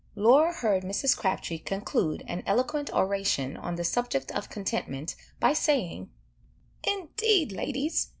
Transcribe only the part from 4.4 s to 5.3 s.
contentment,